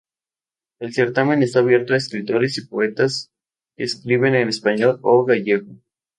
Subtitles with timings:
[0.79, 3.29] El Certamen está abierto a escritores y poetas
[3.77, 5.75] que escriben en español o gallego.